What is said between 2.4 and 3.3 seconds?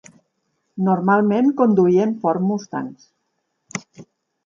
Mustangs.